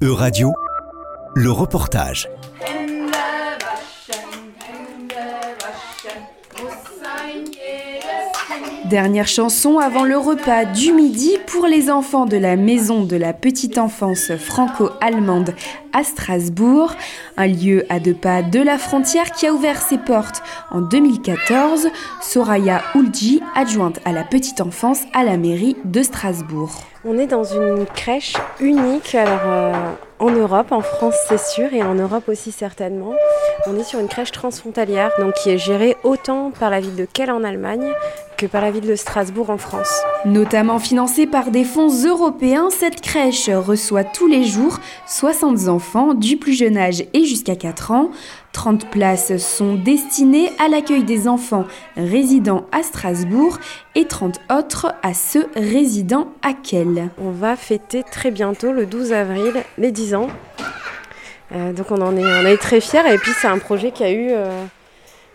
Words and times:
E-Radio, 0.00 0.52
le 1.34 1.50
reportage. 1.50 2.28
Dernière 8.84 9.26
chanson 9.26 9.80
avant 9.80 10.04
le 10.04 10.16
repas 10.16 10.66
du 10.66 10.92
midi 10.92 11.32
pour 11.48 11.66
les 11.66 11.90
enfants 11.90 12.26
de 12.26 12.36
la 12.36 12.54
maison 12.54 13.02
de 13.02 13.16
la 13.16 13.32
petite 13.32 13.76
enfance 13.76 14.36
franco-allemande 14.36 15.56
à 15.98 16.04
Strasbourg, 16.04 16.92
un 17.36 17.48
lieu 17.48 17.84
à 17.88 17.98
deux 17.98 18.14
pas 18.14 18.42
de 18.42 18.60
la 18.60 18.78
frontière 18.78 19.32
qui 19.32 19.48
a 19.48 19.52
ouvert 19.52 19.82
ses 19.82 19.98
portes 19.98 20.42
en 20.70 20.80
2014. 20.80 21.88
Soraya 22.22 22.82
Oulji, 22.94 23.42
adjointe 23.56 23.98
à 24.04 24.12
la 24.12 24.22
petite 24.22 24.60
enfance 24.60 25.00
à 25.12 25.24
la 25.24 25.36
mairie 25.36 25.76
de 25.84 26.04
Strasbourg. 26.04 26.70
On 27.04 27.18
est 27.18 27.26
dans 27.26 27.42
une 27.42 27.84
crèche 27.86 28.34
unique 28.60 29.16
alors, 29.16 29.40
euh, 29.46 29.72
en 30.20 30.30
Europe, 30.30 30.70
en 30.70 30.82
France 30.82 31.16
c'est 31.28 31.40
sûr, 31.40 31.72
et 31.72 31.82
en 31.82 31.94
Europe 31.94 32.28
aussi 32.28 32.52
certainement. 32.52 33.14
On 33.66 33.76
est 33.76 33.84
sur 33.84 33.98
une 33.98 34.08
crèche 34.08 34.30
transfrontalière 34.30 35.10
donc 35.18 35.34
qui 35.34 35.50
est 35.50 35.58
gérée 35.58 35.96
autant 36.04 36.52
par 36.52 36.70
la 36.70 36.78
ville 36.78 36.96
de 36.96 37.06
Kell 37.06 37.30
en 37.30 37.42
Allemagne 37.42 37.92
que 38.38 38.46
par 38.46 38.62
la 38.62 38.70
ville 38.70 38.86
de 38.86 38.94
Strasbourg 38.94 39.50
en 39.50 39.58
France. 39.58 39.92
Notamment 40.24 40.78
financée 40.78 41.26
par 41.26 41.50
des 41.50 41.64
fonds 41.64 41.90
européens, 42.04 42.68
cette 42.70 43.00
crèche 43.00 43.50
reçoit 43.50 44.04
tous 44.04 44.28
les 44.28 44.44
jours 44.44 44.78
60 45.06 45.68
enfants 45.68 45.87
du 46.18 46.36
plus 46.36 46.52
jeune 46.52 46.76
âge 46.76 47.04
et 47.12 47.24
jusqu'à 47.24 47.56
4 47.56 47.90
ans. 47.92 48.10
30 48.52 48.90
places 48.90 49.36
sont 49.38 49.74
destinées 49.74 50.50
à 50.58 50.68
l'accueil 50.68 51.04
des 51.04 51.28
enfants 51.28 51.64
résidant 51.96 52.66
à 52.72 52.82
Strasbourg 52.82 53.58
et 53.94 54.06
30 54.06 54.40
autres 54.50 54.94
à 55.02 55.14
ceux 55.14 55.46
résidant 55.54 56.28
à 56.42 56.52
Kell. 56.52 57.08
On 57.18 57.30
va 57.30 57.56
fêter 57.56 58.02
très 58.02 58.30
bientôt, 58.30 58.72
le 58.72 58.86
12 58.86 59.12
avril, 59.12 59.52
les 59.78 59.92
10 59.92 60.14
ans. 60.14 60.28
Euh, 61.52 61.72
donc 61.72 61.90
on 61.90 62.00
en 62.02 62.16
est, 62.16 62.24
on 62.24 62.46
est 62.46 62.58
très 62.58 62.80
fiers 62.80 63.10
et 63.10 63.16
puis 63.16 63.32
c'est 63.40 63.48
un 63.48 63.58
projet 63.58 63.90
qui 63.90 64.04
a 64.04 64.10
eu 64.10 64.28
euh, 64.30 64.64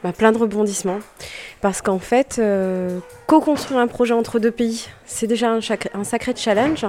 bah, 0.03 0.11
plein 0.11 0.31
de 0.31 0.37
rebondissements. 0.37 0.99
Parce 1.61 1.81
qu'en 1.81 1.99
fait, 1.99 2.37
euh, 2.39 2.99
co-construire 3.25 3.79
un 3.79 3.87
projet 3.87 4.13
entre 4.13 4.37
deux 4.37 4.51
pays, 4.51 4.87
c'est 5.05 5.27
déjà 5.27 5.51
un, 5.51 6.03
sacré 6.03 6.33
challenge. 6.35 6.85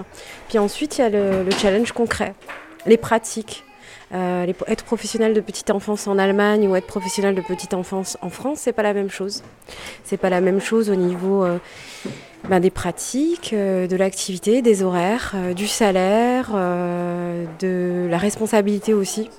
Puis 0.48 0.58
ensuite, 0.58 0.98
il 0.98 1.02
y 1.02 1.04
a 1.04 1.10
le 1.10 1.50
challenge 1.58 1.92
concret, 1.92 2.34
les 2.86 2.96
pratiques. 2.96 3.64
Euh, 4.12 4.46
être 4.68 4.84
professionnel 4.84 5.34
de 5.34 5.40
petite 5.40 5.70
enfance 5.70 6.06
en 6.06 6.18
Allemagne 6.18 6.68
ou 6.68 6.76
être 6.76 6.86
professionnel 6.86 7.34
de 7.34 7.40
petite 7.40 7.74
enfance 7.74 8.16
en 8.22 8.28
France, 8.28 8.60
c'est 8.60 8.72
pas 8.72 8.82
la 8.82 8.94
même 8.94 9.10
chose. 9.10 9.42
C'est 10.04 10.18
pas 10.18 10.30
la 10.30 10.40
même 10.40 10.60
chose 10.60 10.88
au 10.88 10.94
niveau 10.94 11.44
euh, 11.44 11.58
ben, 12.48 12.60
des 12.60 12.70
pratiques, 12.70 13.52
euh, 13.52 13.88
de 13.88 13.96
l'activité, 13.96 14.62
des 14.62 14.84
horaires, 14.84 15.34
du 15.56 15.66
salaire, 15.66 16.50
de 16.52 18.06
la 18.08 18.18
responsabilité 18.18 18.94
aussi. 18.94 19.30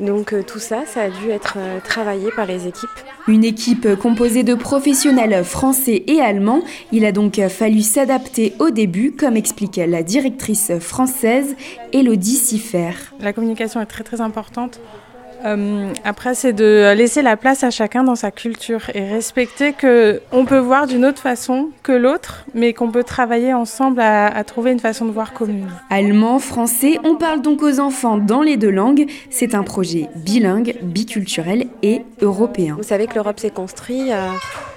Donc 0.00 0.34
tout 0.46 0.58
ça, 0.58 0.84
ça 0.86 1.02
a 1.02 1.08
dû 1.10 1.30
être 1.30 1.58
travaillé 1.84 2.30
par 2.34 2.46
les 2.46 2.66
équipes. 2.66 2.88
Une 3.28 3.44
équipe 3.44 3.96
composée 3.96 4.42
de 4.42 4.54
professionnels 4.54 5.44
français 5.44 6.04
et 6.06 6.20
allemands. 6.20 6.62
Il 6.90 7.04
a 7.04 7.12
donc 7.12 7.40
fallu 7.48 7.82
s'adapter 7.82 8.54
au 8.58 8.70
début, 8.70 9.12
comme 9.12 9.36
explique 9.36 9.76
la 9.76 10.02
directrice 10.02 10.72
française 10.80 11.54
Elodie 11.92 12.36
Siffer. 12.36 12.92
La 13.20 13.32
communication 13.32 13.80
est 13.80 13.86
très 13.86 14.04
très 14.04 14.20
importante. 14.20 14.80
Euh, 15.44 15.92
après, 16.04 16.34
c'est 16.34 16.52
de 16.52 16.92
laisser 16.94 17.22
la 17.22 17.36
place 17.36 17.64
à 17.64 17.70
chacun 17.70 18.04
dans 18.04 18.14
sa 18.14 18.30
culture 18.30 18.90
et 18.94 19.08
respecter 19.08 19.72
que 19.72 20.20
on 20.32 20.44
peut 20.44 20.58
voir 20.58 20.86
d'une 20.86 21.04
autre 21.04 21.20
façon 21.20 21.70
que 21.82 21.92
l'autre, 21.92 22.44
mais 22.54 22.72
qu'on 22.74 22.90
peut 22.90 23.04
travailler 23.04 23.54
ensemble 23.54 24.00
à, 24.00 24.26
à, 24.26 24.44
trouver 24.44 24.72
une 24.72 24.80
façon 24.80 25.06
de 25.06 25.10
voir 25.10 25.32
commune. 25.32 25.68
Allemand, 25.88 26.38
français, 26.38 26.98
on 27.04 27.16
parle 27.16 27.40
donc 27.42 27.62
aux 27.62 27.80
enfants 27.80 28.18
dans 28.18 28.42
les 28.42 28.56
deux 28.56 28.70
langues. 28.70 29.06
C'est 29.30 29.54
un 29.54 29.62
projet 29.62 30.08
bilingue, 30.16 30.76
biculturel 30.82 31.66
et 31.82 32.02
européen. 32.20 32.74
Vous 32.76 32.82
savez 32.82 33.06
que 33.06 33.14
l'Europe 33.14 33.40
s'est 33.40 33.50
construite 33.50 34.10
euh, 34.10 34.28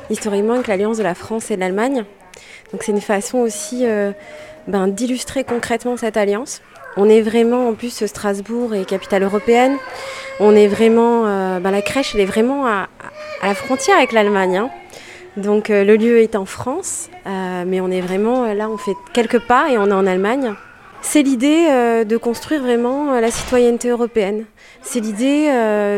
historiquement 0.09 0.53
avec 0.53 0.67
l'alliance 0.67 0.97
de 0.97 1.03
la 1.03 1.15
France 1.15 1.51
et 1.51 1.55
de 1.55 1.59
l'Allemagne. 1.59 2.05
Donc 2.71 2.83
c'est 2.83 2.91
une 2.91 3.01
façon 3.01 3.39
aussi 3.39 3.85
euh, 3.85 4.11
ben, 4.67 4.87
d'illustrer 4.87 5.43
concrètement 5.43 5.97
cette 5.97 6.17
alliance. 6.17 6.61
On 6.95 7.09
est 7.09 7.21
vraiment, 7.21 7.69
en 7.69 7.73
plus, 7.73 8.05
Strasbourg 8.05 8.75
est 8.75 8.85
capitale 8.85 9.23
européenne. 9.23 9.77
On 10.39 10.55
est 10.55 10.67
vraiment, 10.67 11.25
euh, 11.25 11.59
ben, 11.59 11.71
la 11.71 11.81
crèche, 11.81 12.13
elle 12.13 12.21
est 12.21 12.25
vraiment 12.25 12.67
à, 12.67 12.87
la 13.41 13.55
frontière 13.55 13.97
avec 13.97 14.11
l'Allemagne. 14.11 14.57
Hein. 14.57 14.69
Donc 15.35 15.69
euh, 15.69 15.83
le 15.83 15.95
lieu 15.95 16.19
est 16.19 16.35
en 16.35 16.45
France, 16.45 17.09
euh, 17.25 17.63
mais 17.65 17.81
on 17.81 17.89
est 17.89 18.01
vraiment, 18.01 18.53
là, 18.53 18.69
on 18.69 18.77
fait 18.77 18.95
quelques 19.13 19.39
pas 19.39 19.69
et 19.71 19.77
on 19.77 19.87
est 19.87 19.93
en 19.93 20.05
Allemagne. 20.05 20.53
C'est 21.01 21.21
l'idée 21.21 21.67
de 22.05 22.15
construire 22.15 22.61
vraiment 22.61 23.19
la 23.19 23.29
citoyenneté 23.29 23.89
européenne. 23.89 24.45
C'est 24.83 25.01
l'idée 25.01 25.51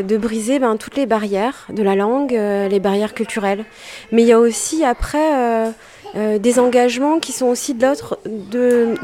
de 0.03 0.17
briser 0.17 0.57
ben, 0.57 0.77
toutes 0.77 0.95
les 0.95 1.05
barrières 1.05 1.67
de 1.69 1.83
la 1.83 1.95
langue, 1.95 2.31
les 2.31 2.79
barrières 2.79 3.13
culturelles. 3.13 3.65
Mais 4.11 4.23
il 4.23 4.27
y 4.27 4.31
a 4.31 4.39
aussi 4.39 4.83
après 4.83 5.69
euh, 6.15 6.39
des 6.39 6.59
engagements 6.59 7.19
qui 7.19 7.33
sont 7.33 7.47
aussi 7.47 7.73
de 7.73 7.85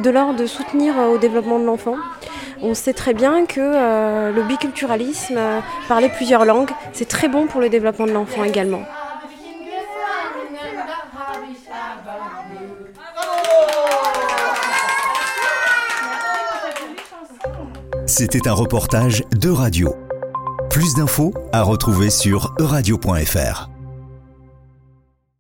l'ordre 0.10 0.38
de, 0.38 0.46
soutenir 0.46 0.98
euh, 0.98 1.08
au 1.08 1.18
développement 1.18 1.60
de 1.60 1.66
l'enfant. 1.66 1.96
On 2.62 2.74
sait 2.74 2.94
très 2.94 3.14
bien 3.14 3.46
que 3.46 3.60
euh, 3.60 4.32
le 4.32 4.44
biculturalisme, 4.44 5.40
parler 5.88 6.10
plusieurs 6.10 6.46
langues, 6.46 6.70
c'est 6.94 7.08
très 7.08 7.28
bon 7.28 7.48
pour 7.48 7.60
le 7.60 7.70
développement 7.70 8.06
de 8.06 8.12
l'enfant 8.12 8.44
également. 8.44 8.84
C'était 18.06 18.48
un 18.48 18.54
reportage 18.54 19.24
de 19.32 19.50
radio. 19.50 19.96
Plus 20.70 20.94
d'infos 20.96 21.34
à 21.52 21.64
retrouver 21.64 22.10
sur 22.10 22.54
euradio.fr. 22.60 23.71